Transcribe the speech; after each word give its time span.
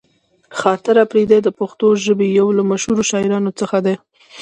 خاطر 0.59 0.95
اپريدی 1.05 1.39
د 1.43 1.49
پښتو 1.59 1.87
ژبې 2.05 2.27
يو 2.39 2.47
له 2.57 2.63
مشهورو 2.71 3.07
شاعرانو 3.11 3.51
څخه 3.59 3.77
دې. 3.85 3.95